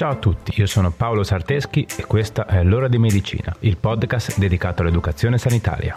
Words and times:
Ciao 0.00 0.12
a 0.12 0.16
tutti, 0.16 0.58
io 0.58 0.64
sono 0.64 0.90
Paolo 0.90 1.22
Sarteschi 1.22 1.86
e 1.98 2.06
questa 2.06 2.46
è 2.46 2.62
L'ora 2.64 2.88
di 2.88 2.96
medicina, 2.96 3.54
il 3.58 3.76
podcast 3.76 4.38
dedicato 4.38 4.80
all'educazione 4.80 5.36
sanitaria. 5.36 5.94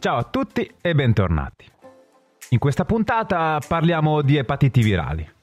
Ciao 0.00 0.16
a 0.16 0.24
tutti 0.24 0.68
e 0.80 0.94
bentornati. 0.96 1.66
In 2.48 2.58
questa 2.58 2.84
puntata 2.84 3.60
parliamo 3.64 4.22
di 4.22 4.36
epatiti 4.36 4.82
virali 4.82 5.38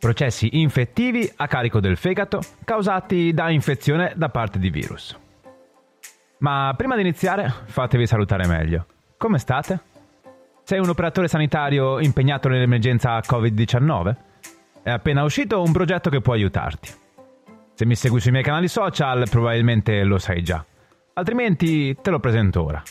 processi 0.00 0.58
infettivi 0.58 1.30
a 1.36 1.46
carico 1.46 1.78
del 1.78 1.96
fegato 1.96 2.40
causati 2.64 3.32
da 3.32 3.50
infezione 3.50 4.14
da 4.16 4.30
parte 4.30 4.58
di 4.58 4.70
virus. 4.70 5.16
Ma 6.38 6.72
prima 6.74 6.94
di 6.94 7.02
iniziare, 7.02 7.52
fatevi 7.66 8.06
salutare 8.06 8.46
meglio. 8.46 8.86
Come 9.18 9.38
state? 9.38 9.78
Sei 10.62 10.78
un 10.78 10.88
operatore 10.88 11.28
sanitario 11.28 12.00
impegnato 12.00 12.48
nell'emergenza 12.48 13.18
Covid-19? 13.18 14.16
È 14.82 14.90
appena 14.90 15.22
uscito 15.22 15.60
un 15.62 15.72
progetto 15.72 16.08
che 16.08 16.22
può 16.22 16.32
aiutarti. 16.32 16.90
Se 17.74 17.84
mi 17.84 17.94
segui 17.94 18.20
sui 18.20 18.30
miei 18.30 18.42
canali 18.42 18.68
social 18.68 19.28
probabilmente 19.28 20.02
lo 20.02 20.18
sai 20.18 20.42
già, 20.42 20.64
altrimenti 21.12 21.94
te 22.00 22.10
lo 22.10 22.20
presento 22.20 22.64
ora. 22.64 22.82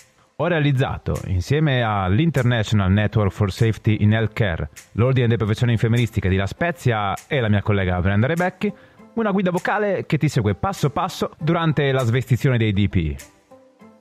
Ho 0.41 0.47
realizzato, 0.47 1.19
insieme 1.25 1.81
all'International 1.81 2.89
Network 2.89 3.29
for 3.29 3.51
Safety 3.51 3.97
in 3.99 4.13
Healthcare, 4.13 4.69
l'Ordine 4.93 5.25
delle 5.25 5.37
Professioni 5.37 5.73
Infermieristiche 5.73 6.29
di 6.29 6.37
La 6.37 6.45
Spezia 6.45 7.13
e 7.27 7.41
la 7.41 7.49
mia 7.49 7.61
collega 7.61 7.99
Brenda 7.99 8.25
Rebecchi, 8.25 8.71
una 9.15 9.31
guida 9.31 9.51
vocale 9.51 10.05
che 10.05 10.17
ti 10.17 10.29
segue 10.29 10.55
passo 10.55 10.91
passo 10.91 11.31
durante 11.37 11.91
la 11.91 12.05
svestizione 12.05 12.57
dei 12.57 12.71
DPI. 12.71 13.17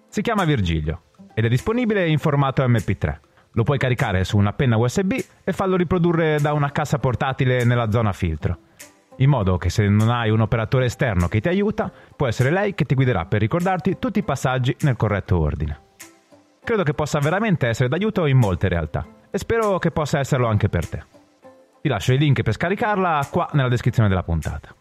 Si 0.08 0.22
chiama 0.22 0.44
Virgilio 0.44 1.02
ed 1.34 1.44
è 1.44 1.48
disponibile 1.48 2.08
in 2.08 2.18
formato 2.18 2.62
MP3. 2.62 3.18
Lo 3.54 3.64
puoi 3.64 3.78
caricare 3.78 4.22
su 4.22 4.38
una 4.38 4.52
penna 4.52 4.76
USB 4.76 5.14
e 5.42 5.52
farlo 5.52 5.74
riprodurre 5.74 6.38
da 6.40 6.52
una 6.52 6.70
cassa 6.70 7.00
portatile 7.00 7.64
nella 7.64 7.90
zona 7.90 8.12
filtro. 8.12 8.58
In 9.16 9.28
modo 9.28 9.56
che 9.56 9.70
se 9.70 9.88
non 9.88 10.08
hai 10.08 10.30
un 10.30 10.40
operatore 10.40 10.84
esterno 10.84 11.26
che 11.26 11.40
ti 11.40 11.48
aiuta, 11.48 11.90
può 12.14 12.28
essere 12.28 12.52
lei 12.52 12.76
che 12.76 12.84
ti 12.84 12.94
guiderà 12.94 13.24
per 13.24 13.40
ricordarti 13.40 13.96
tutti 13.98 14.20
i 14.20 14.22
passaggi 14.22 14.76
nel 14.82 14.94
corretto 14.94 15.36
ordine 15.36 15.86
credo 16.68 16.82
che 16.82 16.92
possa 16.92 17.18
veramente 17.18 17.66
essere 17.66 17.88
d'aiuto 17.88 18.26
in 18.26 18.36
molte 18.36 18.68
realtà 18.68 19.06
e 19.30 19.38
spero 19.38 19.78
che 19.78 19.90
possa 19.90 20.18
esserlo 20.18 20.48
anche 20.48 20.68
per 20.68 20.86
te. 20.86 21.02
Ti 21.80 21.88
lascio 21.88 22.12
il 22.12 22.18
link 22.18 22.42
per 22.42 22.52
scaricarla 22.52 23.26
qua 23.30 23.48
nella 23.52 23.70
descrizione 23.70 24.06
della 24.06 24.22
puntata. 24.22 24.74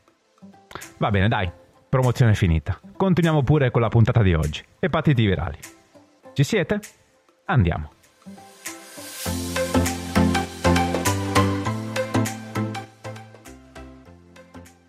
Va 0.98 1.10
bene, 1.12 1.30
dai, 1.30 1.50
promozione 1.88 2.34
finita. 2.34 2.78
Continuiamo 2.98 3.42
pure 3.42 3.72
con 3.72 3.80
la 3.80 3.88
puntata 3.88 4.22
di 4.22 4.34
oggi. 4.34 4.62
Epatiti 4.80 5.26
virali. 5.26 5.58
Ci 6.34 6.44
siete? 6.44 6.82
Andiamo. 7.46 7.92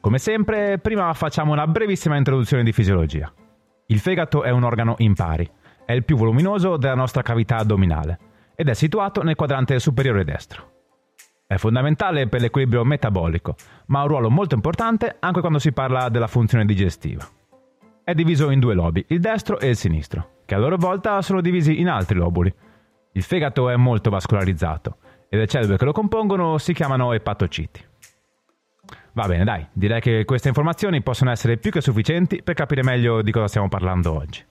Come 0.00 0.18
sempre, 0.18 0.78
prima 0.78 1.14
facciamo 1.14 1.52
una 1.52 1.68
brevissima 1.68 2.16
introduzione 2.16 2.64
di 2.64 2.72
fisiologia. 2.72 3.32
Il 3.86 4.00
fegato 4.00 4.42
è 4.42 4.50
un 4.50 4.64
organo 4.64 4.96
impari 4.98 5.48
è 5.88 5.92
il 5.94 6.04
più 6.04 6.18
voluminoso 6.18 6.76
della 6.76 6.94
nostra 6.94 7.22
cavità 7.22 7.56
addominale 7.56 8.18
ed 8.54 8.68
è 8.68 8.74
situato 8.74 9.22
nel 9.22 9.36
quadrante 9.36 9.78
superiore 9.78 10.22
destro. 10.22 10.72
È 11.46 11.56
fondamentale 11.56 12.28
per 12.28 12.42
l'equilibrio 12.42 12.84
metabolico, 12.84 13.54
ma 13.86 14.00
ha 14.00 14.02
un 14.02 14.08
ruolo 14.08 14.28
molto 14.28 14.54
importante 14.54 15.16
anche 15.18 15.40
quando 15.40 15.58
si 15.58 15.72
parla 15.72 16.10
della 16.10 16.26
funzione 16.26 16.66
digestiva. 16.66 17.26
È 18.04 18.12
diviso 18.12 18.50
in 18.50 18.60
due 18.60 18.74
lobi, 18.74 19.02
il 19.08 19.18
destro 19.18 19.58
e 19.58 19.70
il 19.70 19.76
sinistro, 19.76 20.42
che 20.44 20.54
a 20.54 20.58
loro 20.58 20.76
volta 20.76 21.22
sono 21.22 21.40
divisi 21.40 21.80
in 21.80 21.88
altri 21.88 22.18
lobuli. 22.18 22.54
Il 23.12 23.22
fegato 23.22 23.70
è 23.70 23.76
molto 23.76 24.10
vascolarizzato 24.10 24.98
e 25.30 25.38
le 25.38 25.46
cellule 25.46 25.78
che 25.78 25.86
lo 25.86 25.92
compongono 25.92 26.58
si 26.58 26.74
chiamano 26.74 27.14
epatociti. 27.14 27.82
Va 29.12 29.26
bene, 29.26 29.44
dai, 29.44 29.66
direi 29.72 30.02
che 30.02 30.26
queste 30.26 30.48
informazioni 30.48 31.00
possono 31.00 31.30
essere 31.30 31.56
più 31.56 31.70
che 31.70 31.80
sufficienti 31.80 32.42
per 32.42 32.52
capire 32.52 32.82
meglio 32.82 33.22
di 33.22 33.32
cosa 33.32 33.48
stiamo 33.48 33.68
parlando 33.70 34.12
oggi. 34.12 34.44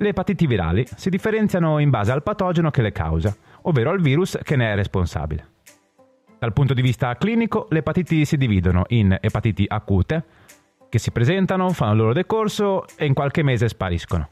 Le 0.00 0.08
epatiti 0.08 0.46
virali 0.46 0.86
si 0.96 1.10
differenziano 1.10 1.78
in 1.78 1.90
base 1.90 2.10
al 2.10 2.22
patogeno 2.22 2.70
che 2.70 2.80
le 2.80 2.90
causa, 2.90 3.36
ovvero 3.62 3.90
al 3.90 4.00
virus 4.00 4.38
che 4.42 4.56
ne 4.56 4.72
è 4.72 4.74
responsabile. 4.74 5.46
Dal 6.38 6.54
punto 6.54 6.72
di 6.72 6.80
vista 6.80 7.14
clinico, 7.16 7.66
le 7.68 7.80
epatiti 7.80 8.24
si 8.24 8.38
dividono 8.38 8.84
in 8.88 9.14
epatiti 9.20 9.66
acute, 9.68 10.24
che 10.88 10.98
si 10.98 11.10
presentano, 11.10 11.68
fanno 11.68 11.92
il 11.92 11.98
loro 11.98 12.12
decorso 12.14 12.86
e 12.96 13.04
in 13.04 13.12
qualche 13.12 13.42
mese 13.42 13.68
spariscono. 13.68 14.26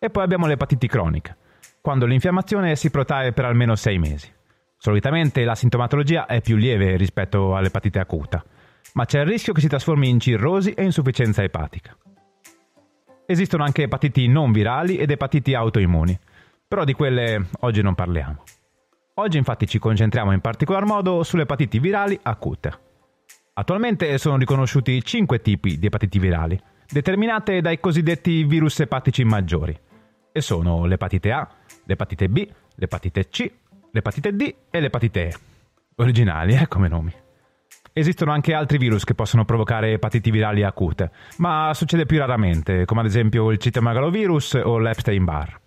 E 0.00 0.10
poi 0.10 0.24
abbiamo 0.24 0.48
le 0.48 0.54
epatiti 0.54 0.88
croniche, 0.88 1.36
quando 1.80 2.06
l'infiammazione 2.06 2.74
si 2.74 2.90
protrae 2.90 3.32
per 3.32 3.44
almeno 3.44 3.76
6 3.76 3.98
mesi. 3.98 4.28
Solitamente 4.76 5.44
la 5.44 5.54
sintomatologia 5.54 6.26
è 6.26 6.40
più 6.40 6.56
lieve 6.56 6.96
rispetto 6.96 7.54
all'epatite 7.54 8.00
acuta, 8.00 8.44
ma 8.94 9.04
c'è 9.04 9.20
il 9.20 9.26
rischio 9.26 9.52
che 9.52 9.60
si 9.60 9.68
trasformi 9.68 10.08
in 10.08 10.18
cirrosi 10.18 10.72
e 10.72 10.82
insufficienza 10.82 11.44
epatica. 11.44 11.96
Esistono 13.26 13.64
anche 13.64 13.84
epatiti 13.84 14.28
non 14.28 14.52
virali 14.52 14.96
ed 14.96 15.10
epatiti 15.10 15.54
autoimmuni, 15.54 16.18
però 16.68 16.84
di 16.84 16.92
quelle 16.92 17.46
oggi 17.60 17.80
non 17.80 17.94
parliamo. 17.94 18.42
Oggi 19.14 19.38
infatti 19.38 19.66
ci 19.66 19.78
concentriamo 19.78 20.32
in 20.32 20.40
particolar 20.40 20.84
modo 20.84 21.22
sulle 21.22 21.42
epatiti 21.42 21.78
virali 21.78 22.18
acute. 22.22 22.80
Attualmente 23.54 24.18
sono 24.18 24.36
riconosciuti 24.36 25.02
5 25.02 25.40
tipi 25.40 25.78
di 25.78 25.86
epatiti 25.86 26.18
virali, 26.18 26.60
determinate 26.86 27.60
dai 27.60 27.80
cosiddetti 27.80 28.44
virus 28.44 28.80
epatici 28.80 29.24
maggiori, 29.24 29.78
e 30.32 30.40
sono 30.40 30.84
l'epatite 30.84 31.32
A, 31.32 31.48
l'epatite 31.84 32.28
B, 32.28 32.46
l'epatite 32.74 33.28
C, 33.28 33.50
l'epatite 33.92 34.34
D 34.34 34.54
e 34.68 34.80
l'epatite 34.80 35.28
E. 35.28 35.34
Originali, 35.96 36.56
eh, 36.56 36.66
come 36.66 36.88
nomi. 36.88 37.23
Esistono 37.96 38.32
anche 38.32 38.54
altri 38.54 38.76
virus 38.76 39.04
che 39.04 39.14
possono 39.14 39.44
provocare 39.44 39.92
epatiti 39.92 40.32
virali 40.32 40.64
acute, 40.64 41.12
ma 41.36 41.70
succede 41.74 42.06
più 42.06 42.18
raramente, 42.18 42.84
come 42.86 43.02
ad 43.02 43.06
esempio 43.06 43.52
il 43.52 43.58
citomegalovirus 43.58 44.54
o 44.64 44.78
l'Epstein-Barr. 44.78 45.60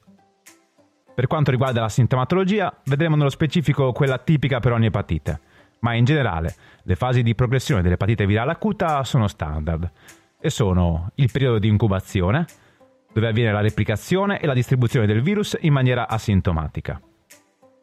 Per 1.16 1.28
quanto 1.28 1.52
riguarda 1.52 1.80
la 1.80 1.88
sintomatologia, 1.88 2.82
vedremo 2.84 3.16
nello 3.16 3.30
specifico 3.30 3.94
quella 3.94 4.18
tipica 4.18 4.60
per 4.60 4.74
ogni 4.74 4.88
epatite, 4.88 5.40
ma 5.80 5.94
in 5.94 6.04
generale 6.04 6.54
le 6.84 6.96
fasi 6.96 7.24
di 7.24 7.34
progressione 7.34 7.82
dell'epatite 7.82 8.26
virale 8.26 8.52
acuta 8.52 9.06
sono 9.06 9.30
standard 9.30 9.90
e 10.38 10.50
sono 10.50 11.12
il 11.16 11.32
periodo 11.32 11.60
di 11.60 11.70
incubazione, 11.70 12.46
dove 13.14 13.28
avviene 13.30 13.54
la 13.54 13.62
replicazione 13.62 14.42
e 14.42 14.48
la 14.48 14.54
distribuzione 14.54 15.06
del 15.06 15.22
virus 15.22 15.58
in 15.62 15.72
maniera 15.72 16.10
asintomatica. 16.10 17.00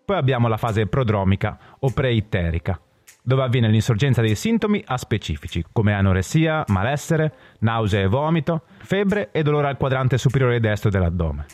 Poi 0.04 0.16
abbiamo 0.19 0.49
la 0.49 0.59
fase 0.59 0.87
prodromica 0.87 1.59
o 1.78 1.91
preitterica, 1.91 2.78
dove 3.27 3.43
avviene 3.43 3.69
l'insorgenza 3.69 4.21
dei 4.21 4.35
sintomi 4.35 4.83
aspecifici, 4.87 5.65
come 5.73 5.95
anoressia, 5.95 6.62
malessere, 6.69 7.33
nausea 7.61 8.03
e 8.03 8.07
vomito, 8.07 8.65
febbre 8.77 9.31
e 9.33 9.43
dolore 9.43 9.69
al 9.69 9.79
quadrante 9.79 10.19
superiore 10.19 10.61
destro 10.61 10.91
dell'addome. 10.91 11.47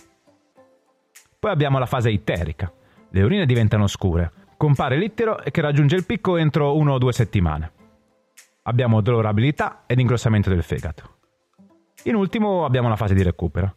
Poi 1.39 1.51
abbiamo 1.51 1.79
la 1.79 1.87
fase 1.87 2.11
itterica. 2.11 2.73
Le 3.11 3.23
urine 3.23 3.47
diventano 3.47 3.87
scure, 3.87 4.33
compare 4.57 4.97
l'ittero 4.97 5.41
che 5.49 5.61
raggiunge 5.61 5.95
il 5.95 6.05
picco 6.05 6.37
entro 6.37 6.77
1 6.77 6.93
o 6.93 6.99
2 6.99 7.13
settimane. 7.13 7.73
Abbiamo 8.65 9.01
dolorabilità 9.01 9.85
ed 9.87 10.01
ingrossamento 10.01 10.51
del 10.51 10.65
fegato. 10.65 11.19
In 12.05 12.17
ultimo 12.17 12.65
abbiamo 12.65 12.89
la 12.89 12.97
fase 12.97 13.15
di 13.15 13.23
recupero, 13.23 13.77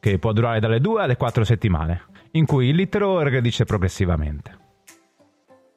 che 0.00 0.18
può 0.18 0.32
durare 0.32 0.58
dalle 0.58 0.80
2 0.80 1.02
alle 1.02 1.16
4 1.16 1.44
settimane, 1.44 2.02
in 2.32 2.46
cui 2.46 2.72
l'ittero 2.72 3.22
regredisce 3.22 3.64
progressivamente. 3.64 4.66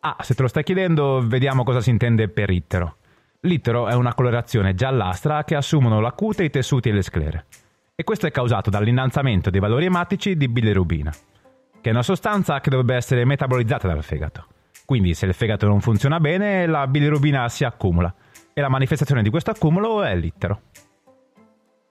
Ah, 0.04 0.18
se 0.22 0.34
te 0.34 0.42
lo 0.42 0.48
stai 0.48 0.64
chiedendo, 0.64 1.22
vediamo 1.24 1.64
cosa 1.64 1.80
si 1.80 1.92
intende 1.92 2.28
per 2.28 2.50
ittero. 2.50 2.96
L'ittero 3.42 3.88
è 3.88 3.94
una 3.94 4.16
colorazione 4.16 4.74
giallastra 4.74 5.44
che 5.44 5.56
assumono 5.56 6.00
la 6.00 6.12
cute, 6.14 6.44
i 6.44 6.50
tessuti 6.50 6.90
e 6.90 6.92
le 6.92 7.04
sclere. 7.04 7.46
E 7.94 8.04
questo 8.04 8.26
è 8.26 8.32
causato 8.32 8.72
dall'innalzamento 8.72 9.52
dei 9.52 9.60
valori 9.60 9.86
ematici 9.86 10.36
di 10.36 10.48
bilirubina, 10.48 11.12
che 11.12 11.90
è 11.90 11.92
una 11.92 12.02
sostanza 12.02 12.60
che 12.62 12.72
dovrebbe 12.72 12.96
essere 12.96 13.26
metabolizzata 13.26 13.88
dal 13.88 14.02
fegato. 14.02 14.48
Quindi 14.86 15.14
se 15.14 15.28
il 15.28 15.36
fegato 15.36 15.68
non 15.68 15.82
funziona 15.82 16.20
bene, 16.20 16.66
la 16.66 16.88
bilirubina 16.88 17.48
si 17.48 17.64
accumula 17.64 18.12
e 18.54 18.60
la 18.60 18.70
manifestazione 18.70 19.22
di 19.22 19.30
questo 19.30 19.52
accumulo 19.52 20.02
è 20.02 20.16
l'ittero. 20.16 20.62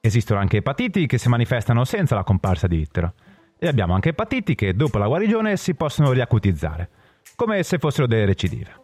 Esistono 0.00 0.40
anche 0.40 0.56
epatiti 0.56 1.06
che 1.06 1.16
si 1.16 1.28
manifestano 1.28 1.84
senza 1.84 2.16
la 2.16 2.24
comparsa 2.24 2.66
di 2.66 2.80
ittero 2.80 3.14
e 3.56 3.68
abbiamo 3.68 3.94
anche 3.94 4.08
epatiti 4.08 4.56
che 4.56 4.74
dopo 4.74 4.98
la 4.98 5.06
guarigione 5.06 5.56
si 5.56 5.76
possono 5.76 6.10
riacutizzare 6.10 6.88
come 7.36 7.62
se 7.62 7.78
fossero 7.78 8.06
delle 8.06 8.26
recidive. 8.26 8.80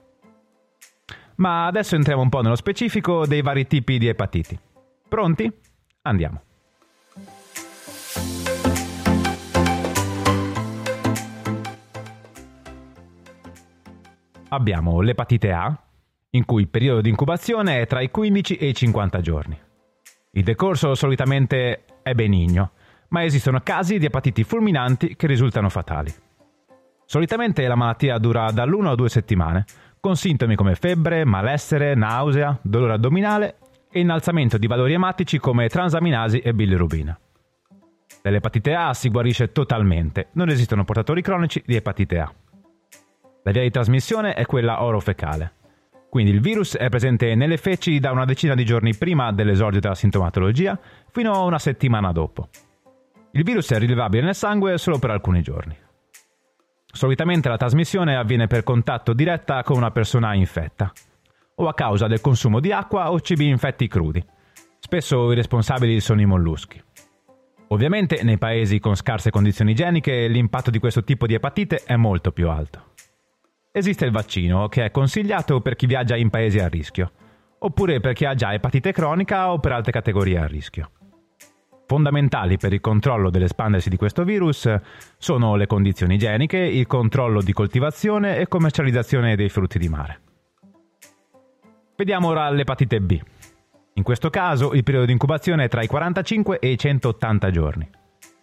Ma 1.36 1.66
adesso 1.66 1.94
entriamo 1.94 2.22
un 2.22 2.28
po' 2.28 2.40
nello 2.40 2.56
specifico 2.56 3.26
dei 3.26 3.42
vari 3.42 3.66
tipi 3.66 3.98
di 3.98 4.08
epatiti. 4.08 4.58
Pronti? 5.08 5.52
Andiamo. 6.02 6.40
Abbiamo 14.48 15.00
l'epatite 15.00 15.52
A, 15.52 15.76
in 16.30 16.44
cui 16.44 16.62
il 16.62 16.68
periodo 16.68 17.00
di 17.00 17.08
incubazione 17.08 17.80
è 17.80 17.86
tra 17.86 18.00
i 18.00 18.10
15 18.10 18.56
e 18.56 18.68
i 18.68 18.74
50 18.74 19.20
giorni. 19.20 19.58
Il 20.30 20.44
decorso 20.44 20.94
solitamente 20.94 21.84
è 22.02 22.14
benigno, 22.14 22.72
ma 23.08 23.24
esistono 23.24 23.60
casi 23.62 23.98
di 23.98 24.06
epatiti 24.06 24.44
fulminanti 24.44 25.16
che 25.16 25.26
risultano 25.26 25.68
fatali. 25.68 26.14
Solitamente 27.08 27.64
la 27.68 27.76
malattia 27.76 28.18
dura 28.18 28.50
dall'1 28.50 28.86
a 28.86 28.94
2 28.96 29.08
settimane, 29.08 29.64
con 30.00 30.16
sintomi 30.16 30.56
come 30.56 30.74
febbre, 30.74 31.24
malessere, 31.24 31.94
nausea, 31.94 32.58
dolore 32.60 32.94
addominale 32.94 33.58
e 33.88 34.00
innalzamento 34.00 34.58
di 34.58 34.66
valori 34.66 34.94
ematici 34.94 35.38
come 35.38 35.68
transaminasi 35.68 36.40
e 36.40 36.52
bilirubina. 36.52 37.16
Dall'epatite 38.22 38.74
A 38.74 38.92
si 38.92 39.08
guarisce 39.08 39.52
totalmente, 39.52 40.30
non 40.32 40.48
esistono 40.48 40.82
portatori 40.82 41.22
cronici 41.22 41.62
di 41.64 41.76
epatite 41.76 42.18
A. 42.18 42.32
La 43.44 43.52
via 43.52 43.62
di 43.62 43.70
trasmissione 43.70 44.34
è 44.34 44.44
quella 44.44 44.82
orofecale. 44.82 45.52
Quindi 46.08 46.32
il 46.32 46.40
virus 46.40 46.76
è 46.76 46.88
presente 46.88 47.36
nelle 47.36 47.56
feci 47.56 48.00
da 48.00 48.10
una 48.10 48.24
decina 48.24 48.56
di 48.56 48.64
giorni 48.64 48.96
prima 48.96 49.30
dell'esordio 49.30 49.78
della 49.78 49.94
sintomatologia 49.94 50.76
fino 51.12 51.32
a 51.32 51.42
una 51.42 51.60
settimana 51.60 52.10
dopo. 52.10 52.48
Il 53.30 53.44
virus 53.44 53.70
è 53.70 53.78
rilevabile 53.78 54.24
nel 54.24 54.34
sangue 54.34 54.76
solo 54.76 54.98
per 54.98 55.10
alcuni 55.10 55.42
giorni. 55.42 55.84
Solitamente 56.92 57.48
la 57.48 57.56
trasmissione 57.56 58.16
avviene 58.16 58.46
per 58.46 58.62
contatto 58.62 59.12
diretta 59.12 59.62
con 59.62 59.76
una 59.76 59.90
persona 59.90 60.34
infetta 60.34 60.92
o 61.56 61.68
a 61.68 61.74
causa 61.74 62.06
del 62.06 62.20
consumo 62.20 62.60
di 62.60 62.72
acqua 62.72 63.10
o 63.10 63.20
cibi 63.20 63.48
infetti 63.48 63.88
crudi. 63.88 64.24
Spesso 64.78 65.32
i 65.32 65.34
responsabili 65.34 66.00
sono 66.00 66.20
i 66.20 66.26
molluschi. 66.26 66.82
Ovviamente 67.68 68.22
nei 68.22 68.38
paesi 68.38 68.78
con 68.78 68.94
scarse 68.94 69.30
condizioni 69.30 69.72
igieniche 69.72 70.28
l'impatto 70.28 70.70
di 70.70 70.78
questo 70.78 71.02
tipo 71.02 71.26
di 71.26 71.34
epatite 71.34 71.82
è 71.84 71.96
molto 71.96 72.30
più 72.30 72.48
alto. 72.48 72.92
Esiste 73.72 74.04
il 74.04 74.12
vaccino 74.12 74.68
che 74.68 74.84
è 74.84 74.90
consigliato 74.90 75.60
per 75.60 75.74
chi 75.76 75.86
viaggia 75.86 76.16
in 76.16 76.30
paesi 76.30 76.58
a 76.60 76.68
rischio, 76.68 77.10
oppure 77.58 78.00
per 78.00 78.12
chi 78.12 78.24
ha 78.24 78.34
già 78.34 78.54
epatite 78.54 78.92
cronica 78.92 79.52
o 79.52 79.58
per 79.58 79.72
altre 79.72 79.92
categorie 79.92 80.38
a 80.38 80.46
rischio. 80.46 80.90
Fondamentali 81.86 82.56
per 82.56 82.72
il 82.72 82.80
controllo 82.80 83.30
dell'espandersi 83.30 83.88
di 83.88 83.96
questo 83.96 84.24
virus 84.24 84.68
sono 85.18 85.54
le 85.54 85.68
condizioni 85.68 86.14
igieniche, 86.16 86.58
il 86.58 86.88
controllo 86.88 87.40
di 87.40 87.52
coltivazione 87.52 88.38
e 88.38 88.48
commercializzazione 88.48 89.36
dei 89.36 89.48
frutti 89.48 89.78
di 89.78 89.88
mare. 89.88 90.20
Vediamo 91.94 92.26
ora 92.26 92.50
l'epatite 92.50 93.00
B. 93.00 93.20
In 93.94 94.02
questo 94.02 94.30
caso 94.30 94.74
il 94.74 94.82
periodo 94.82 95.06
di 95.06 95.12
incubazione 95.12 95.64
è 95.64 95.68
tra 95.68 95.80
i 95.80 95.86
45 95.86 96.58
e 96.58 96.70
i 96.72 96.76
180 96.76 97.50
giorni. 97.52 97.88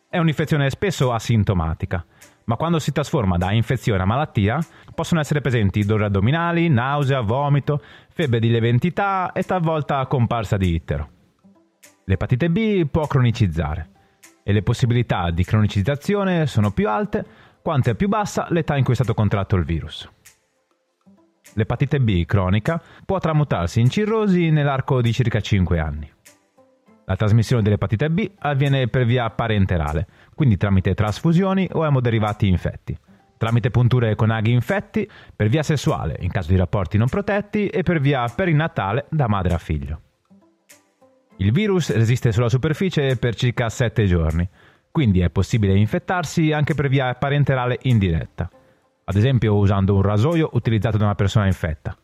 È 0.10 0.18
un'infezione 0.18 0.70
spesso 0.70 1.12
asintomatica, 1.12 2.04
ma 2.46 2.56
quando 2.56 2.80
si 2.80 2.94
trasforma 2.94 3.38
da 3.38 3.52
infezione 3.52 4.04
a 4.04 4.06
malattia 4.06 4.60
possono 4.96 5.20
essere 5.20 5.42
presenti 5.42 5.84
dolori 5.84 6.06
addominali, 6.06 6.70
nausea, 6.70 7.20
vomito, 7.20 7.82
febbre 8.10 8.40
di 8.40 8.50
lieve 8.50 8.70
entità 8.70 9.34
e 9.34 9.44
talvolta 9.44 10.06
comparsa 10.08 10.56
di 10.56 10.74
ittero. 10.74 11.13
L'epatite 12.06 12.50
B 12.50 12.86
può 12.86 13.08
cronicizzare 13.08 13.90
e 14.44 14.52
le 14.52 14.62
possibilità 14.62 15.32
di 15.32 15.44
cronicizzazione 15.44 16.48
sono 16.48 16.72
più 16.72 16.90
alte 16.90 17.26
quanto 17.62 17.92
è 17.92 17.96
più 17.96 18.10
bassa 18.10 18.48
l'età 18.50 18.76
in 18.76 18.84
cui 18.84 18.92
è 18.92 18.96
stato 18.96 19.14
contratto 19.14 19.56
il 19.56 19.64
virus. 19.64 20.10
L'epatite 21.54 22.02
B 22.02 22.26
cronica 22.26 22.82
può 23.06 23.20
tramutarsi 23.20 23.80
in 23.80 23.90
cirrosi 23.90 24.50
nell'arco 24.50 25.02
di 25.02 25.14
circa 25.14 25.40
5 25.40 25.80
anni. 25.80 26.12
La 27.06 27.16
trasmissione 27.16 27.62
dell'epatite 27.62 28.10
B 28.10 28.32
avviene 28.40 28.88
per 28.88 29.06
via 29.06 29.30
parenterale, 29.30 30.08
quindi 30.36 30.58
tramite 30.58 30.94
trasfusioni 30.94 31.70
o 31.72 31.86
emoderivati 31.86 32.48
infetti, 32.48 32.98
tramite 33.38 33.70
punture 33.70 34.16
con 34.16 34.30
aghi 34.30 34.52
infetti, 34.52 35.10
per 35.36 35.48
via 35.48 35.64
sessuale 35.64 36.18
in 36.20 36.32
caso 36.32 36.50
di 36.50 36.58
rapporti 36.58 36.98
non 36.98 37.08
protetti 37.08 37.68
e 37.68 37.84
per 37.84 38.00
via 38.00 38.26
perinatale 38.28 39.06
da 39.10 39.28
madre 39.28 39.54
a 39.54 39.58
figlio. 39.58 40.02
Il 41.38 41.52
virus 41.52 41.94
resiste 41.94 42.32
sulla 42.32 42.50
superficie 42.50 43.18
per 43.18 43.36
circa 43.36 43.70
7 43.70 44.06
giorni, 44.06 44.48
quindi 44.92 45.22
è 45.22 45.30
possibile 45.30 45.78
infettarsi 45.78 46.52
anche 46.52 46.74
per 46.74 46.88
via 46.88 47.14
parenterale 47.16 47.80
indiretta 47.84 48.50
ad 49.06 49.16
esempio 49.16 49.56
usando 49.56 49.96
un 49.96 50.02
rasoio 50.02 50.50
utilizzato 50.54 50.98
da 50.98 51.06
una 51.06 51.16
persona 51.16 51.46
infetta. 51.46 51.96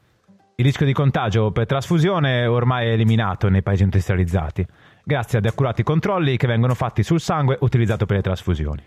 Il 0.55 0.65
rischio 0.65 0.85
di 0.85 0.93
contagio 0.93 1.51
per 1.51 1.65
trasfusione 1.65 2.45
ormai 2.45 2.87
è 2.87 2.91
eliminato 2.91 3.47
nei 3.47 3.63
paesi 3.63 3.83
industrializzati, 3.83 4.65
grazie 5.03 5.37
ad 5.37 5.45
accurati 5.45 5.83
controlli 5.83 6.35
che 6.35 6.47
vengono 6.47 6.73
fatti 6.73 7.01
sul 7.01 7.21
sangue 7.21 7.57
utilizzato 7.61 8.05
per 8.05 8.17
le 8.17 8.23
trasfusioni. 8.23 8.83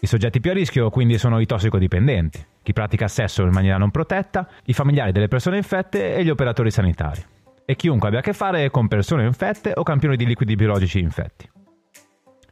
I 0.00 0.06
soggetti 0.06 0.40
più 0.40 0.50
a 0.50 0.54
rischio 0.54 0.90
quindi 0.90 1.18
sono 1.18 1.40
i 1.40 1.46
tossicodipendenti, 1.46 2.44
chi 2.62 2.72
pratica 2.72 3.08
sesso 3.08 3.42
in 3.42 3.50
maniera 3.50 3.78
non 3.78 3.90
protetta, 3.90 4.48
i 4.64 4.72
familiari 4.72 5.12
delle 5.12 5.28
persone 5.28 5.56
infette 5.56 6.14
e 6.14 6.24
gli 6.24 6.30
operatori 6.30 6.70
sanitari, 6.70 7.24
e 7.64 7.76
chiunque 7.76 8.08
abbia 8.08 8.20
a 8.20 8.22
che 8.22 8.32
fare 8.32 8.70
con 8.70 8.88
persone 8.88 9.24
infette 9.24 9.72
o 9.74 9.82
campioni 9.82 10.16
di 10.16 10.26
liquidi 10.26 10.56
biologici 10.56 10.98
infetti. 10.98 11.50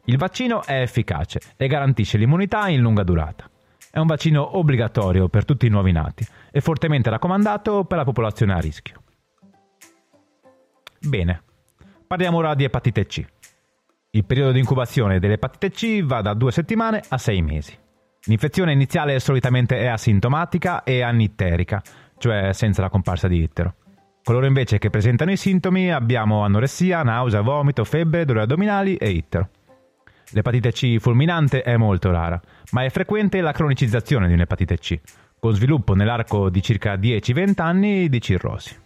Il 0.05 0.17
vaccino 0.17 0.65
è 0.65 0.81
efficace 0.81 1.41
e 1.57 1.67
garantisce 1.67 2.19
l'immunità 2.19 2.69
in 2.69 2.81
lunga 2.81 3.03
durata. 3.03 3.49
È 3.91 3.99
un 3.99 4.07
vaccino 4.07 4.57
obbligatorio 4.57 5.29
per 5.29 5.45
tutti 5.45 5.67
i 5.67 5.71
nuovi 5.71 5.93
nati 5.93 6.27
e 6.51 6.61
fortemente 6.61 7.11
raccomandato 7.11 7.85
per 7.85 7.99
la 7.99 8.05
popolazione 8.05 8.53
a 8.55 8.59
rischio. 8.59 9.03
Bene, 11.01 11.43
parliamo 12.07 12.39
ora 12.39 12.55
di 12.55 12.65
epatite 12.65 13.07
C. 13.07 13.25
Il 14.11 14.25
periodo 14.25 14.53
di 14.53 14.59
incubazione 14.59 15.19
dell'epatite 15.19 15.71
C 15.71 16.05
va 16.05 16.21
da 16.21 16.35
due 16.35 16.51
settimane 16.51 17.03
a 17.09 17.19
sei 17.19 17.43
mesi. 17.43 17.77
L'infezione 18.25 18.73
iniziale 18.73 19.19
solitamente 19.19 19.79
è 19.79 19.87
asintomatica 19.87 20.83
e 20.83 21.03
anitterica, 21.03 21.83
cioè 22.19 22.53
senza 22.53 22.83
la 22.83 22.91
comparsa 22.91 23.29
di 23.29 23.43
ittero. 23.43 23.77
Coloro 24.31 24.47
invece 24.47 24.79
che 24.79 24.91
presentano 24.91 25.32
i 25.32 25.37
sintomi 25.37 25.93
abbiamo 25.93 26.44
anoressia, 26.44 27.03
nausea, 27.03 27.41
vomito, 27.41 27.82
febbre, 27.82 28.25
dolori 28.25 28.44
addominali 28.44 28.94
e 28.94 29.11
ittero. 29.11 29.49
L'epatite 30.31 30.71
C 30.71 30.99
fulminante 30.99 31.62
è 31.62 31.77
molto 31.77 32.12
rara, 32.12 32.41
ma 32.71 32.85
è 32.85 32.91
frequente 32.91 33.41
la 33.41 33.50
cronicizzazione 33.50 34.29
di 34.29 34.35
un'epatite 34.35 34.79
C, 34.79 35.00
con 35.41 35.53
sviluppo 35.53 35.94
nell'arco 35.94 36.49
di 36.49 36.62
circa 36.62 36.94
10-20 36.94 37.61
anni 37.61 38.09
di 38.09 38.21
cirrosi. 38.21 38.79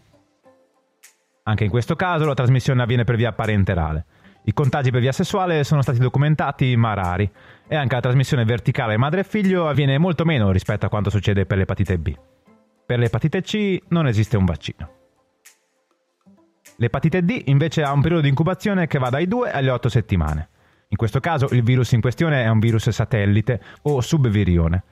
Anche 1.43 1.64
in 1.64 1.70
questo 1.70 1.94
caso 1.94 2.25
la 2.25 2.32
trasmissione 2.32 2.81
avviene 2.81 3.05
per 3.05 3.17
via 3.17 3.32
parenterale. 3.32 4.06
I 4.44 4.55
contagi 4.55 4.90
per 4.90 5.02
via 5.02 5.12
sessuale 5.12 5.62
sono 5.62 5.82
stati 5.82 5.99
documentati 5.99 6.75
ma 6.75 6.94
rari 6.94 7.31
e 7.69 7.76
anche 7.76 7.94
la 7.94 8.00
trasmissione 8.00 8.47
verticale 8.47 8.97
madre 8.97 9.20
e 9.20 9.25
figlio 9.25 9.69
avviene 9.69 9.99
molto 9.99 10.25
meno 10.25 10.50
rispetto 10.50 10.87
a 10.87 10.88
quanto 10.88 11.11
succede 11.11 11.44
per 11.44 11.58
l'epatite 11.58 11.99
B. 11.99 12.14
Per 12.87 12.99
l'epatite 12.99 13.42
C 13.42 13.78
non 13.88 14.07
esiste 14.07 14.38
un 14.38 14.47
vaccino. 14.47 15.02
L'epatite 16.76 17.23
D 17.23 17.43
invece 17.47 17.83
ha 17.83 17.93
un 17.93 18.00
periodo 18.00 18.23
di 18.23 18.28
incubazione 18.28 18.87
che 18.87 18.99
va 18.99 19.11
dai 19.11 19.28
2 19.28 19.50
alle 19.50 19.71
8 19.71 19.88
settimane. 19.88 20.49
In 20.88 20.97
questo 20.97 21.21
caso 21.21 21.49
il 21.52 21.62
virus 21.62 21.93
in 21.93 22.00
questione 22.00 22.43
è 22.43 22.49
un 22.49 22.59
virus 22.59 22.88
satellite 22.90 23.61
o 23.83 24.00
subvirione. 24.00 24.83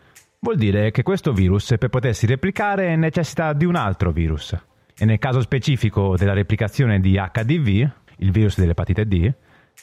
Vuol 0.41 0.57
dire 0.57 0.91
che 0.91 1.03
questo 1.03 1.33
virus 1.33 1.75
per 1.79 1.89
potersi 1.89 2.27
replicare 2.27 2.97
necessita 2.97 3.53
di 3.53 3.65
un 3.65 3.77
altro 3.77 4.11
virus. 4.11 4.57
E 4.97 5.05
nel 5.05 5.19
caso 5.19 5.41
specifico 5.41 6.17
della 6.17 6.33
replicazione 6.33 7.01
di 7.01 7.15
HDV, 7.15 7.91
il 8.17 8.31
virus 8.31 8.59
dell'epatite 8.59 9.07
D, 9.07 9.33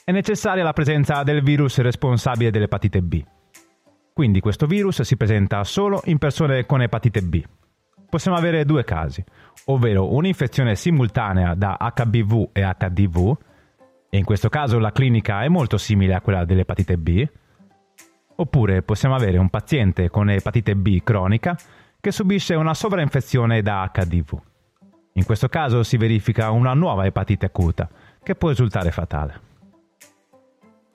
è 0.03 0.11
necessaria 0.11 0.63
la 0.63 0.73
presenza 0.73 1.23
del 1.23 1.41
virus 1.41 1.79
responsabile 1.79 2.51
dell'epatite 2.51 3.01
B. 3.01 3.23
Quindi 4.13 4.39
questo 4.41 4.65
virus 4.65 5.01
si 5.01 5.15
presenta 5.15 5.63
solo 5.63 6.01
in 6.05 6.17
persone 6.17 6.65
con 6.65 6.81
epatite 6.81 7.21
B. 7.21 7.43
Possiamo 8.09 8.37
avere 8.37 8.65
due 8.65 8.83
casi, 8.83 9.23
ovvero 9.65 10.11
un'infezione 10.13 10.75
simultanea 10.75 11.53
da 11.53 11.77
HBV 11.77 12.49
e 12.53 12.61
HDV, 12.63 13.37
e 14.09 14.17
in 14.17 14.25
questo 14.25 14.49
caso 14.49 14.79
la 14.79 14.91
clinica 14.91 15.43
è 15.43 15.47
molto 15.47 15.77
simile 15.77 16.15
a 16.15 16.21
quella 16.21 16.43
dell'epatite 16.43 16.97
B, 16.97 17.27
oppure 18.37 18.81
possiamo 18.81 19.13
avere 19.13 19.37
un 19.37 19.49
paziente 19.49 20.09
con 20.09 20.29
epatite 20.29 20.75
B 20.75 21.03
cronica 21.03 21.55
che 21.99 22.11
subisce 22.11 22.55
una 22.55 22.73
sovrainfezione 22.73 23.61
da 23.61 23.91
HDV. 23.93 24.41
In 25.13 25.25
questo 25.25 25.47
caso 25.47 25.83
si 25.83 25.97
verifica 25.97 26.49
una 26.49 26.73
nuova 26.73 27.05
epatite 27.05 27.45
acuta 27.45 27.87
che 28.23 28.33
può 28.33 28.49
risultare 28.49 28.89
fatale. 28.89 29.47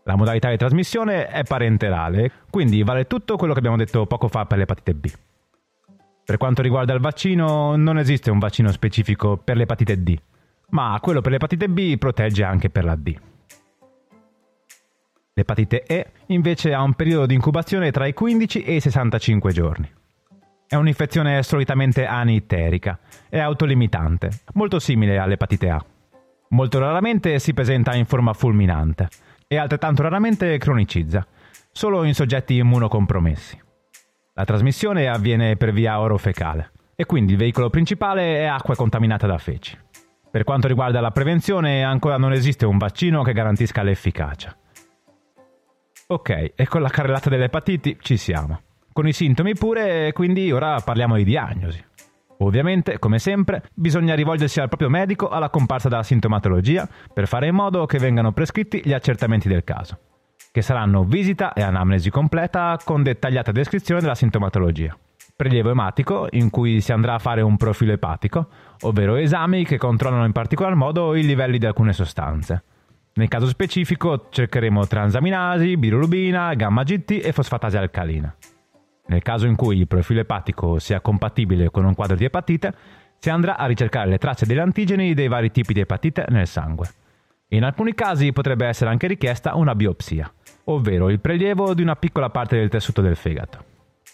La 0.02 0.16
modalità 0.16 0.50
di 0.50 0.56
trasmissione 0.56 1.28
è 1.28 1.44
parenterale, 1.44 2.30
quindi 2.50 2.82
vale 2.82 3.06
tutto 3.06 3.36
quello 3.36 3.52
che 3.52 3.60
abbiamo 3.60 3.76
detto 3.76 4.04
poco 4.06 4.26
fa 4.28 4.46
per 4.46 4.58
l'epatite 4.58 4.94
B. 4.94 5.12
Per 6.24 6.38
quanto 6.38 6.62
riguarda 6.62 6.94
il 6.94 7.00
vaccino, 7.00 7.76
non 7.76 7.98
esiste 7.98 8.30
un 8.30 8.38
vaccino 8.38 8.72
specifico 8.72 9.36
per 9.36 9.56
l'epatite 9.56 10.02
D, 10.02 10.18
ma 10.70 10.98
quello 11.02 11.20
per 11.20 11.32
l'epatite 11.32 11.68
B 11.68 11.98
protegge 11.98 12.44
anche 12.44 12.70
per 12.70 12.84
la 12.84 12.96
D. 12.96 13.14
L'epatite 15.34 15.82
E 15.82 16.12
invece 16.26 16.72
ha 16.72 16.80
un 16.80 16.94
periodo 16.94 17.26
di 17.26 17.34
incubazione 17.34 17.90
tra 17.90 18.06
i 18.06 18.14
15 18.14 18.62
e 18.62 18.76
i 18.76 18.80
65 18.80 19.52
giorni. 19.52 19.92
È 20.66 20.76
un'infezione 20.76 21.42
solitamente 21.42 22.06
anitterica 22.06 22.98
e 23.28 23.38
autolimitante, 23.40 24.30
molto 24.54 24.78
simile 24.78 25.18
all'epatite 25.18 25.68
A. 25.68 25.84
Molto 26.48 26.78
raramente 26.78 27.38
si 27.38 27.52
presenta 27.52 27.94
in 27.94 28.06
forma 28.06 28.32
fulminante 28.32 29.08
e 29.46 29.58
altrettanto 29.58 30.02
raramente 30.02 30.56
cronicizza, 30.56 31.26
solo 31.70 32.04
in 32.04 32.14
soggetti 32.14 32.56
immunocompromessi. 32.56 33.63
La 34.36 34.44
trasmissione 34.44 35.06
avviene 35.06 35.56
per 35.56 35.70
via 35.72 36.00
orofecale. 36.00 36.72
e 36.96 37.06
quindi 37.06 37.32
il 37.32 37.38
veicolo 37.38 37.70
principale 37.70 38.38
è 38.38 38.44
acqua 38.44 38.76
contaminata 38.76 39.26
da 39.26 39.38
feci. 39.38 39.76
Per 40.30 40.44
quanto 40.44 40.68
riguarda 40.68 41.00
la 41.00 41.10
prevenzione, 41.10 41.82
ancora 41.82 42.16
non 42.16 42.32
esiste 42.32 42.66
un 42.66 42.78
vaccino 42.78 43.22
che 43.22 43.32
garantisca 43.32 43.82
l'efficacia. 43.82 44.56
Ok, 46.08 46.52
e 46.54 46.66
con 46.66 46.82
la 46.82 46.88
carrellata 46.88 47.30
delle 47.30 47.44
epatiti 47.44 47.96
ci 48.00 48.16
siamo. 48.16 48.60
Con 48.92 49.08
i 49.08 49.12
sintomi 49.12 49.54
pure, 49.54 50.12
quindi 50.12 50.52
ora 50.52 50.80
parliamo 50.80 51.16
di 51.16 51.24
diagnosi. 51.24 51.84
Ovviamente, 52.38 52.98
come 52.98 53.18
sempre, 53.18 53.62
bisogna 53.74 54.14
rivolgersi 54.14 54.60
al 54.60 54.68
proprio 54.68 54.88
medico 54.88 55.28
alla 55.28 55.50
comparsa 55.50 55.88
della 55.88 56.02
sintomatologia 56.02 56.88
per 57.12 57.26
fare 57.26 57.46
in 57.48 57.54
modo 57.54 57.86
che 57.86 57.98
vengano 57.98 58.32
prescritti 58.32 58.82
gli 58.84 58.92
accertamenti 58.92 59.48
del 59.48 59.64
caso, 59.64 59.98
che 60.54 60.62
saranno 60.62 61.02
visita 61.02 61.52
e 61.52 61.62
anamnesi 61.62 62.10
completa 62.10 62.78
con 62.84 63.02
dettagliata 63.02 63.50
descrizione 63.50 64.00
della 64.00 64.14
sintomatologia. 64.14 64.96
Prelievo 65.34 65.70
ematico, 65.70 66.28
in 66.30 66.48
cui 66.50 66.80
si 66.80 66.92
andrà 66.92 67.14
a 67.14 67.18
fare 67.18 67.40
un 67.40 67.56
profilo 67.56 67.90
epatico, 67.90 68.46
ovvero 68.82 69.16
esami 69.16 69.64
che 69.64 69.78
controllano 69.78 70.24
in 70.24 70.30
particolar 70.30 70.76
modo 70.76 71.16
i 71.16 71.24
livelli 71.24 71.58
di 71.58 71.66
alcune 71.66 71.92
sostanze. 71.92 72.62
Nel 73.14 73.26
caso 73.26 73.48
specifico 73.48 74.28
cercheremo 74.30 74.86
transaminasi, 74.86 75.76
bilirubina, 75.76 76.54
gamma 76.54 76.84
GT 76.84 77.20
e 77.24 77.32
fosfatasi 77.32 77.76
alcalina. 77.76 78.32
Nel 79.06 79.22
caso 79.22 79.48
in 79.48 79.56
cui 79.56 79.76
il 79.76 79.88
profilo 79.88 80.20
epatico 80.20 80.78
sia 80.78 81.00
compatibile 81.00 81.72
con 81.72 81.84
un 81.84 81.96
quadro 81.96 82.14
di 82.14 82.26
epatite, 82.26 82.72
si 83.18 83.28
andrà 83.28 83.56
a 83.56 83.66
ricercare 83.66 84.08
le 84.08 84.18
tracce 84.18 84.46
degli 84.46 84.58
antigeni 84.58 85.14
dei 85.14 85.26
vari 85.26 85.50
tipi 85.50 85.72
di 85.72 85.80
epatite 85.80 86.26
nel 86.28 86.46
sangue. 86.46 87.02
In 87.54 87.62
alcuni 87.62 87.94
casi 87.94 88.32
potrebbe 88.32 88.66
essere 88.66 88.90
anche 88.90 89.06
richiesta 89.06 89.54
una 89.54 89.76
biopsia, 89.76 90.30
ovvero 90.64 91.08
il 91.08 91.20
prelievo 91.20 91.72
di 91.72 91.82
una 91.82 91.94
piccola 91.94 92.28
parte 92.28 92.56
del 92.56 92.68
tessuto 92.68 93.00
del 93.00 93.14
fegato. 93.14 93.64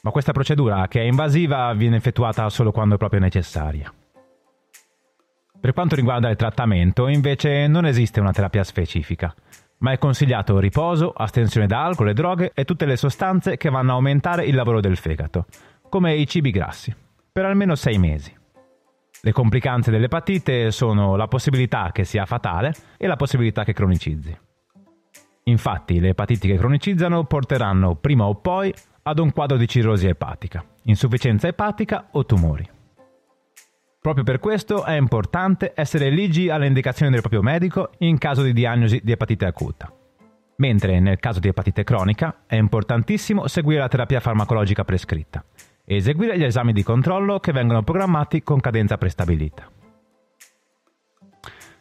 Ma 0.03 0.11
questa 0.11 0.33
procedura, 0.33 0.87
che 0.89 1.01
è 1.01 1.05
invasiva, 1.05 1.73
viene 1.73 1.97
effettuata 1.97 2.47
solo 2.51 2.71
quando 2.71 2.97
è 2.97 2.99
proprio 2.99 3.21
necessaria. 3.21 3.91
Per 5.59 5.73
quanto 5.73 5.95
riguarda 5.95 6.29
il 6.29 6.37
trattamento, 6.37 7.09
invece, 7.09 7.67
non 7.67 7.87
esiste 7.87 8.21
una 8.21 8.33
terapia 8.33 8.63
specifica 8.63 9.35
ma 9.81 9.93
è 9.93 9.99
consigliato 9.99 10.59
riposo, 10.59 11.11
astensione 11.11 11.67
da 11.67 11.83
alcol 11.83 12.11
e 12.11 12.13
droghe 12.13 12.53
e 12.55 12.67
tutte 12.67 12.85
le 12.85 12.99
sostanze 12.99 13.57
che 13.57 13.71
vanno 13.71 13.93
a 13.93 13.95
aumentare 13.95 14.45
il 14.45 14.55
lavoro 14.55 14.79
del 14.79 14.99
fegato, 14.99 15.47
come 15.89 16.15
i 16.17 16.27
cibi 16.27 16.51
grassi, 16.51 16.95
per 17.33 17.47
almeno 17.47 17.75
6 17.75 17.97
mesi. 17.97 18.40
Le 19.23 19.33
complicanze 19.33 19.91
dell'epatite 19.91 20.71
sono 20.71 21.15
la 21.15 21.29
possibilità 21.29 21.91
che 21.93 22.05
sia 22.05 22.25
fatale 22.25 22.73
e 22.97 23.07
la 23.07 23.17
possibilità 23.17 23.65
che 23.65 23.75
cronicizzi. 23.75 24.35
Infatti, 25.45 26.01
le 26.01 26.11
epatiti 26.11 26.49
che 26.49 26.57
cronicizzano 26.57 27.25
porteranno 27.25 27.97
prima 27.97 28.25
o 28.25 28.37
poi 28.37 28.73
ad 29.03 29.19
un 29.19 29.31
quadro 29.33 29.59
di 29.59 29.69
cirrosi 29.69 30.07
epatica, 30.07 30.65
insufficienza 30.85 31.49
epatica 31.49 32.09
o 32.13 32.25
tumori. 32.25 32.67
Proprio 34.01 34.25
per 34.25 34.39
questo 34.39 34.85
è 34.85 34.97
importante 34.97 35.73
essere 35.75 36.09
ligi 36.09 36.49
alle 36.49 36.67
indicazioni 36.67 37.11
del 37.11 37.21
proprio 37.21 37.43
medico 37.43 37.91
in 37.99 38.17
caso 38.17 38.43
di 38.43 38.55
diagnosi 38.55 39.01
di 39.05 39.13
epatite 39.13 39.45
acuta. 39.45 39.93
Mentre 40.57 40.99
nel 40.99 41.19
caso 41.19 41.41
di 41.41 41.49
epatite 41.49 41.85
cronica 41.85 42.45
è 42.47 42.57
importantissimo 42.57 43.47
seguire 43.49 43.81
la 43.81 43.89
terapia 43.89 44.21
farmacologica 44.21 44.85
prescritta 44.85 45.45
e 45.91 45.97
eseguire 45.97 46.39
gli 46.39 46.45
esami 46.45 46.73
di 46.73 46.85
controllo 46.85 47.41
che 47.41 47.51
vengono 47.51 47.83
programmati 47.83 48.45
con 48.45 48.61
cadenza 48.61 48.97
prestabilita. 48.97 49.69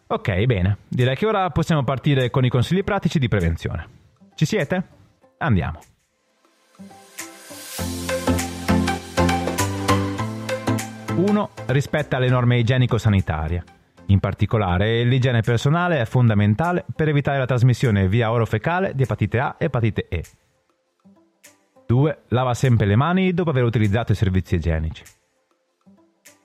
Ok, 0.08 0.46
bene, 0.46 0.78
direi 0.88 1.16
che 1.16 1.28
ora 1.28 1.48
possiamo 1.51 1.84
partire 1.84 2.32
con 2.32 2.44
i 2.44 2.50
consigli 2.50 2.84
pratici 2.84 3.20
di 3.20 3.28
prevenzione. 3.28 3.88
Ci 4.34 4.46
siete? 4.46 4.84
Andiamo. 5.38 5.80
1. 11.16 11.50
Rispetta 11.68 12.18
le 12.18 12.30
norme 12.30 12.58
igienico-sanitarie. 12.58 13.63
In 14.08 14.20
particolare, 14.20 15.04
l'igiene 15.04 15.42
personale 15.42 16.01
è 16.01 16.06
fondamentale 16.06 16.84
per 16.96 17.10
evitare 17.10 17.38
la 17.38 17.46
trasmissione 17.46 18.08
via 18.08 18.32
orofecale 18.32 18.94
di 18.96 19.04
epatite 19.04 19.39
A 19.39 19.56
e 19.60 19.66
epatite 19.66 20.08
E. 20.10 20.24
2. 21.89 22.25
Lava 22.27 22.53
sempre 22.53 22.86
le 22.86 22.96
mani 22.96 23.34
dopo 23.34 23.50
aver 23.50 23.63
utilizzato 23.63 24.12
i 24.12 24.15
servizi 24.15 24.53
igienici. 24.53 25.03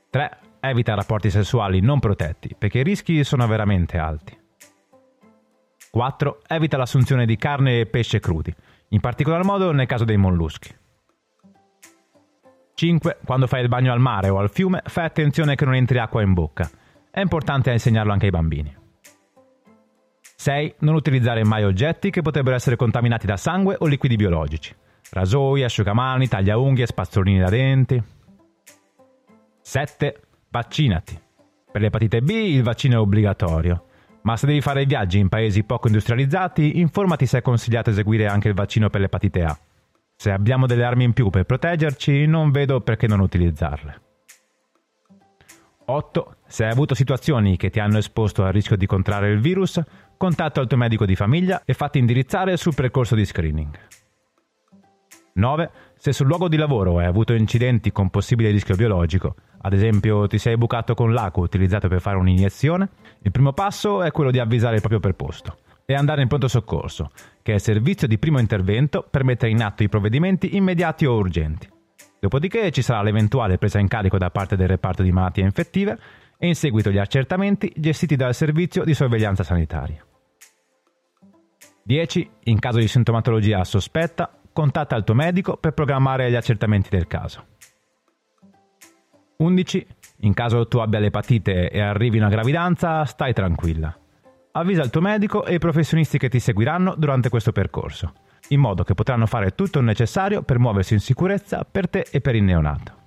3. 0.08 0.38
Evita 0.60 0.94
rapporti 0.94 1.28
sessuali 1.28 1.80
non 1.80 2.00
protetti, 2.00 2.54
perché 2.56 2.78
i 2.78 2.82
rischi 2.82 3.22
sono 3.24 3.46
veramente 3.46 3.98
alti. 3.98 4.34
4. 5.90 6.40
Evita 6.48 6.78
l'assunzione 6.78 7.26
di 7.26 7.36
carne 7.36 7.80
e 7.80 7.86
pesce 7.86 8.20
crudi, 8.20 8.54
in 8.88 9.00
particolar 9.00 9.44
modo 9.44 9.70
nel 9.70 9.86
caso 9.86 10.06
dei 10.06 10.16
molluschi. 10.16 10.74
5. 12.72 13.18
Quando 13.26 13.46
fai 13.46 13.60
il 13.60 13.68
bagno 13.68 13.92
al 13.92 14.00
mare 14.00 14.30
o 14.30 14.38
al 14.38 14.50
fiume, 14.50 14.80
fai 14.86 15.04
attenzione 15.04 15.56
che 15.56 15.66
non 15.66 15.74
entri 15.74 15.98
acqua 15.98 16.22
in 16.22 16.32
bocca. 16.32 16.70
È 17.10 17.20
importante 17.20 17.70
insegnarlo 17.70 18.12
anche 18.12 18.24
ai 18.24 18.30
bambini. 18.30 18.74
6. 20.36 20.76
Non 20.78 20.94
utilizzare 20.94 21.44
mai 21.44 21.64
oggetti 21.64 22.08
che 22.08 22.22
potrebbero 22.22 22.56
essere 22.56 22.76
contaminati 22.76 23.26
da 23.26 23.36
sangue 23.36 23.76
o 23.78 23.84
liquidi 23.84 24.16
biologici. 24.16 24.74
Rasoi, 25.10 25.62
asciugamani, 25.62 26.28
tagliaunghie, 26.28 26.86
spazzolini 26.86 27.38
da 27.38 27.48
denti. 27.48 28.02
7. 29.60 30.20
Vaccinati. 30.50 31.20
Per 31.70 31.80
l'epatite 31.80 32.20
B 32.22 32.30
il 32.30 32.62
vaccino 32.62 32.94
è 32.94 32.98
obbligatorio, 32.98 33.86
ma 34.22 34.36
se 34.36 34.46
devi 34.46 34.60
fare 34.60 34.84
viaggi 34.84 35.18
in 35.18 35.28
paesi 35.28 35.64
poco 35.64 35.88
industrializzati, 35.88 36.78
informati 36.78 37.26
se 37.26 37.38
è 37.38 37.42
consigliato 37.42 37.90
eseguire 37.90 38.26
anche 38.26 38.48
il 38.48 38.54
vaccino 38.54 38.90
per 38.90 39.00
l'epatite 39.00 39.42
A. 39.42 39.58
Se 40.14 40.30
abbiamo 40.30 40.66
delle 40.66 40.84
armi 40.84 41.04
in 41.04 41.12
più 41.12 41.30
per 41.30 41.44
proteggerci, 41.44 42.26
non 42.26 42.50
vedo 42.50 42.80
perché 42.80 43.06
non 43.06 43.20
utilizzarle. 43.20 44.00
8. 45.86 46.36
Se 46.46 46.64
hai 46.64 46.70
avuto 46.70 46.94
situazioni 46.94 47.56
che 47.56 47.70
ti 47.70 47.80
hanno 47.80 47.98
esposto 47.98 48.44
al 48.44 48.52
rischio 48.52 48.76
di 48.76 48.86
contrarre 48.86 49.30
il 49.30 49.40
virus, 49.40 49.82
contatta 50.16 50.60
il 50.60 50.66
tuo 50.66 50.78
medico 50.78 51.04
di 51.04 51.16
famiglia 51.16 51.62
e 51.64 51.74
fatti 51.74 51.98
indirizzare 51.98 52.56
sul 52.56 52.74
percorso 52.74 53.14
di 53.14 53.24
screening. 53.24 53.76
9. 55.36 55.70
Se 55.96 56.12
sul 56.12 56.26
luogo 56.26 56.48
di 56.48 56.56
lavoro 56.56 56.98
hai 56.98 57.06
avuto 57.06 57.32
incidenti 57.32 57.90
con 57.90 58.08
possibile 58.08 58.50
rischio 58.50 58.76
biologico, 58.76 59.34
ad 59.62 59.72
esempio 59.72 60.28
ti 60.28 60.38
sei 60.38 60.56
bucato 60.56 60.94
con 60.94 61.12
l'acqua 61.12 61.42
utilizzato 61.42 61.88
per 61.88 62.00
fare 62.00 62.16
un'iniezione, 62.18 62.88
il 63.22 63.32
primo 63.32 63.52
passo 63.52 64.02
è 64.02 64.12
quello 64.12 64.30
di 64.30 64.38
avvisare 64.38 64.76
il 64.76 64.80
proprio 64.80 65.00
preposto 65.00 65.56
e 65.86 65.94
andare 65.94 66.22
in 66.22 66.28
pronto 66.28 66.46
soccorso, 66.46 67.10
che 67.42 67.50
è 67.50 67.54
il 67.56 67.60
servizio 67.60 68.06
di 68.06 68.18
primo 68.18 68.38
intervento 68.38 69.04
per 69.10 69.24
mettere 69.24 69.50
in 69.50 69.60
atto 69.60 69.82
i 69.82 69.88
provvedimenti 69.88 70.56
immediati 70.56 71.04
o 71.04 71.16
urgenti. 71.16 71.68
Dopodiché 72.20 72.70
ci 72.70 72.80
sarà 72.80 73.02
l'eventuale 73.02 73.58
presa 73.58 73.80
in 73.80 73.88
carico 73.88 74.18
da 74.18 74.30
parte 74.30 74.54
del 74.54 74.68
reparto 74.68 75.02
di 75.02 75.10
malattie 75.10 75.42
infettive 75.42 75.98
e 76.38 76.46
in 76.46 76.54
seguito 76.54 76.90
gli 76.90 76.98
accertamenti 76.98 77.72
gestiti 77.76 78.14
dal 78.14 78.34
servizio 78.34 78.84
di 78.84 78.94
sorveglianza 78.94 79.42
sanitaria. 79.42 80.04
10. 81.82 82.30
In 82.44 82.58
caso 82.60 82.78
di 82.78 82.88
sintomatologia 82.88 83.62
sospetta, 83.64 84.38
contatta 84.54 84.96
il 84.96 85.04
tuo 85.04 85.14
medico 85.14 85.58
per 85.58 85.72
programmare 85.72 86.30
gli 86.30 86.34
accertamenti 86.34 86.88
del 86.88 87.06
caso. 87.06 87.44
11. 89.36 89.86
In 90.20 90.32
caso 90.32 90.66
tu 90.66 90.78
abbia 90.78 90.98
l'epatite 90.98 91.68
e 91.68 91.80
arrivi 91.82 92.16
una 92.16 92.30
gravidanza, 92.30 93.04
stai 93.04 93.34
tranquilla 93.34 93.94
avvisa 94.56 94.82
il 94.82 94.90
tuo 94.90 95.00
medico 95.00 95.44
e 95.44 95.54
i 95.54 95.58
professionisti 95.58 96.18
che 96.18 96.28
ti 96.28 96.38
seguiranno 96.38 96.94
durante 96.96 97.28
questo 97.28 97.52
percorso, 97.52 98.12
in 98.48 98.60
modo 98.60 98.84
che 98.84 98.94
potranno 98.94 99.26
fare 99.26 99.54
tutto 99.54 99.78
il 99.78 99.84
necessario 99.84 100.42
per 100.42 100.58
muoversi 100.58 100.94
in 100.94 101.00
sicurezza 101.00 101.66
per 101.68 101.88
te 101.88 102.06
e 102.10 102.20
per 102.20 102.34
il 102.34 102.44
neonato. 102.44 103.02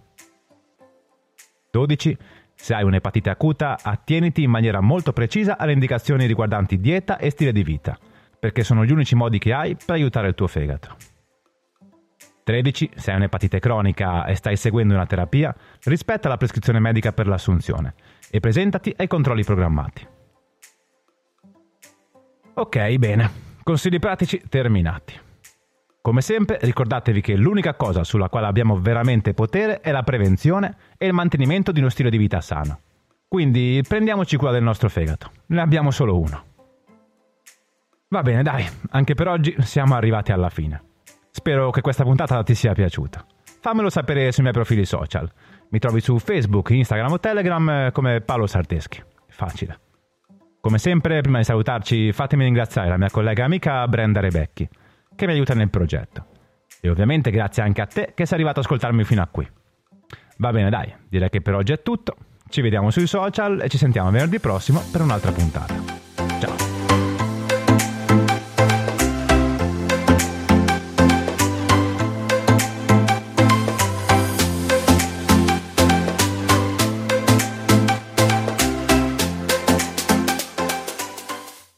12. 1.72 2.18
Se 2.54 2.74
hai 2.74 2.84
un'epatite 2.84 3.30
acuta, 3.30 3.78
attieniti 3.82 4.42
in 4.42 4.50
maniera 4.50 4.82
molto 4.82 5.14
precisa 5.14 5.58
alle 5.58 5.74
indicazioni 5.74 6.26
riguardanti 6.26 6.80
dieta 6.80 7.18
e 7.18 7.30
stile 7.30 7.52
di 7.52 7.64
vita, 7.64 7.98
perché 8.40 8.64
sono 8.64 8.84
gli 8.84 8.92
unici 8.92 9.16
modi 9.16 9.38
che 9.38 9.54
hai 9.54 9.76
per 9.76 9.96
aiutare 9.96 10.30
il 10.30 10.36
tuo 10.36 10.48
fegato. 10.48 10.96
13. 12.48 12.92
Se 12.96 13.12
hai 13.12 13.18
un'epatite 13.18 13.60
cronica 13.60 14.24
e 14.24 14.36
stai 14.36 14.56
seguendo 14.56 14.94
una 14.94 15.06
terapia, 15.06 15.54
rispetta 15.84 16.30
la 16.30 16.38
prescrizione 16.38 16.80
medica 16.80 17.12
per 17.12 17.28
l'assunzione 17.28 17.94
e 18.32 18.40
presentati 18.40 18.94
ai 18.96 19.08
controlli 19.08 19.44
programmati. 19.44 20.08
Ok, 22.54 22.96
bene. 22.96 23.30
Consigli 23.64 24.00
pratici 24.00 24.42
terminati. 24.48 25.20
Come 26.02 26.22
sempre, 26.22 26.58
ricordatevi 26.62 27.20
che 27.20 27.36
l'unica 27.36 27.74
cosa 27.74 28.06
sulla 28.06 28.30
quale 28.30 28.48
abbiamo 28.48 28.80
veramente 28.80 29.34
potere 29.34 29.82
è 29.82 29.92
la 29.92 30.04
prevenzione 30.04 30.78
e 30.98 31.06
il 31.06 31.12
mantenimento 31.14 31.74
di 31.74 31.82
uno 31.82 31.90
stile 31.90 32.10
di 32.10 32.18
vita 32.18 32.40
sano. 32.40 32.80
Quindi 33.28 33.84
prendiamoci 33.86 34.38
cura 34.38 34.52
del 34.52 34.64
nostro 34.64 34.88
fegato. 34.88 35.32
Ne 35.48 35.60
abbiamo 35.60 35.92
solo 35.92 36.18
uno. 36.18 36.44
Va 38.08 38.22
bene, 38.22 38.42
dai, 38.42 38.66
anche 38.92 39.16
per 39.16 39.28
oggi 39.28 39.54
siamo 39.60 39.96
arrivati 39.96 40.32
alla 40.32 40.50
fine. 40.50 40.87
Spero 41.38 41.70
che 41.70 41.82
questa 41.82 42.04
puntata 42.04 42.42
ti 42.42 42.56
sia 42.56 42.74
piaciuta. 42.74 43.24
Fammelo 43.62 43.92
sapere 43.92 44.32
sui 44.32 44.42
miei 44.42 44.56
profili 44.56 44.86
social. 44.86 45.32
Mi 45.70 45.78
trovi 45.78 46.02
su 46.02 46.18
Facebook, 46.18 46.72
Instagram 46.72 47.12
o 47.12 47.20
Telegram 47.20 47.70
eh, 47.70 47.92
come 47.92 48.22
Paolo 48.22 48.48
Sarteschi. 48.48 49.04
Facile. 49.28 49.80
Come 50.60 50.80
sempre, 50.80 51.22
prima 51.22 51.38
di 51.38 51.44
salutarci, 51.44 52.12
fatemi 52.12 52.44
ringraziare 52.44 52.90
la 52.90 52.98
mia 52.98 53.12
collega 53.12 53.46
amica 53.46 53.88
Brenda 53.88 54.20
Rebecchi, 54.20 54.68
che 55.16 55.28
mi 55.28 55.34
aiuta 55.34 55.54
nel 55.54 55.70
progetto. 55.70 56.26
E 56.82 56.90
ovviamente 56.90 57.30
grazie 57.30 57.62
anche 57.62 57.82
a 57.82 57.86
te 57.86 58.14
che 58.16 58.26
sei 58.26 58.34
arrivato 58.34 58.58
ad 58.60 58.66
ascoltarmi 58.66 59.04
fino 59.04 59.22
a 59.22 59.28
qui. 59.28 59.48
Va 60.38 60.52
bene, 60.52 60.72
dai, 60.72 60.92
direi 61.08 61.30
che 61.30 61.42
per 61.42 61.54
oggi 61.54 61.72
è 61.72 61.84
tutto. 61.84 62.16
Ci 62.50 62.62
vediamo 62.62 62.90
sui 62.90 63.06
social 63.06 63.62
e 63.62 63.70
ci 63.70 63.78
sentiamo 63.78 64.10
venerdì 64.10 64.40
prossimo 64.40 64.82
per 64.92 65.02
un'altra 65.02 65.32
puntata. 65.32 65.97